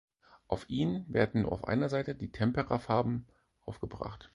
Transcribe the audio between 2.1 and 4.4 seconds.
die Temperafarben aufgebracht.